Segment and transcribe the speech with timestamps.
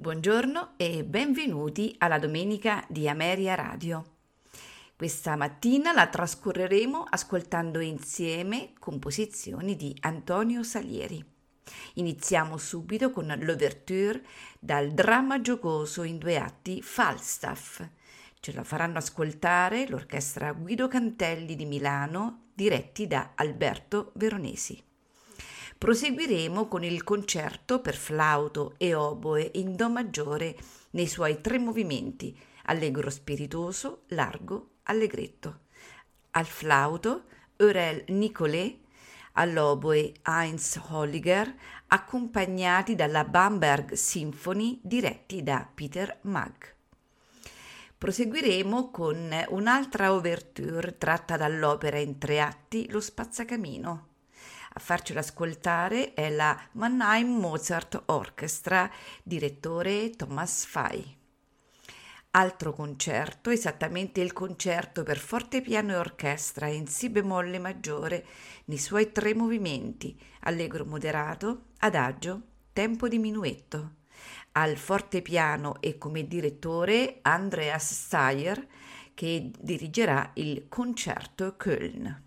[0.00, 4.12] Buongiorno e benvenuti alla domenica di Ameria Radio.
[4.96, 11.22] Questa mattina la trascorreremo ascoltando insieme composizioni di Antonio Salieri.
[11.96, 14.24] Iniziamo subito con l'ouverture
[14.58, 17.86] dal dramma giocoso in due atti Falstaff.
[18.40, 24.82] Ce la faranno ascoltare l'orchestra Guido Cantelli di Milano, diretti da Alberto Veronesi.
[25.80, 30.54] Proseguiremo con il concerto per flauto e oboe in Do maggiore
[30.90, 35.60] nei suoi tre movimenti, allegro spiritoso, largo, allegretto.
[36.32, 37.24] Al flauto
[37.56, 38.76] Aurel Nicolet,
[39.32, 41.50] all'oboe Heinz Holliger,
[41.86, 46.62] accompagnati dalla Bamberg Symphony diretti da Peter Magg.
[47.96, 54.08] Proseguiremo con un'altra ouverture tratta dall'opera in tre atti Lo spazzacamino
[54.72, 58.90] a farcelo ascoltare è la Mannheim Mozart Orchestra,
[59.22, 61.16] direttore Thomas Fay.
[62.32, 68.24] Altro concerto, esattamente il concerto per forte piano e orchestra in Si bemolle maggiore,
[68.66, 72.40] nei suoi tre movimenti, allegro moderato, adagio,
[72.72, 73.94] tempo di minuetto.
[74.52, 78.64] Al fortepiano e come direttore Andreas Steyer,
[79.14, 82.22] che dirigerà il concerto Köln.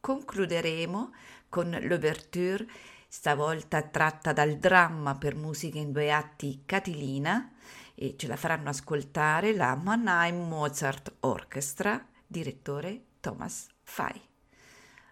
[0.00, 1.12] Concluderemo
[1.54, 2.66] con l'ouverture,
[3.06, 7.52] stavolta tratta dal dramma per musica in due atti Catilina,
[7.94, 14.20] e ce la faranno ascoltare la Mannheim Mozart Orchestra, direttore Thomas Fay.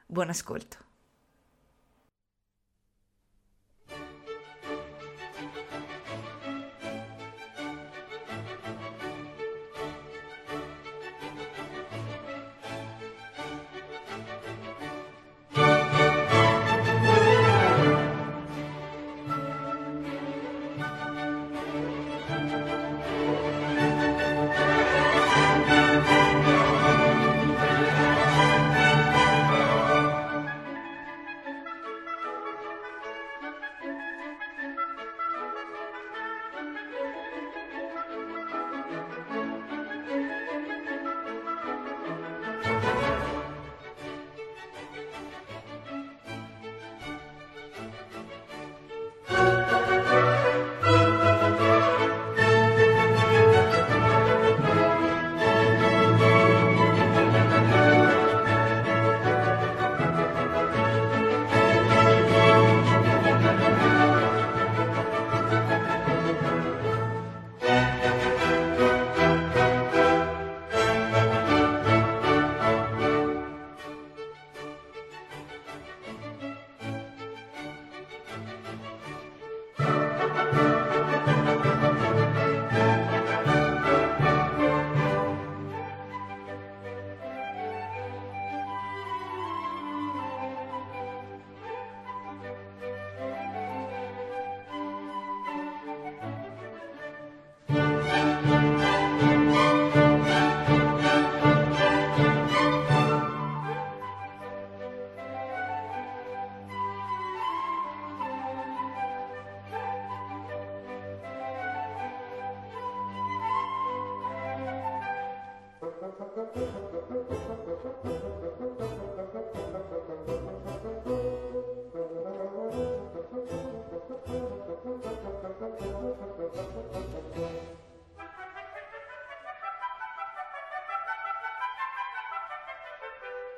[0.04, 0.81] Buon ascolto.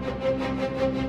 [0.00, 1.08] Música